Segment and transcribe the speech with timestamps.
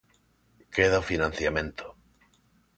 [0.73, 1.85] Queda o financiamento.